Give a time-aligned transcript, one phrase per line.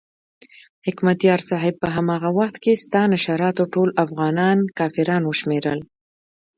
[0.87, 5.79] حکمتیار صاحب په هماغه وخت کې ستا نشراتو ټول افغانان کافران وشمېرل.